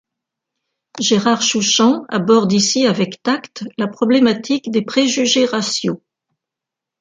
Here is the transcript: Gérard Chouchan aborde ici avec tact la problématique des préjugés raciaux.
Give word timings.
Gérard 0.99 1.43
Chouchan 1.43 2.05
aborde 2.09 2.51
ici 2.53 2.87
avec 2.87 3.21
tact 3.21 3.65
la 3.77 3.87
problématique 3.87 4.71
des 4.71 4.81
préjugés 4.81 5.45
raciaux. 5.45 6.01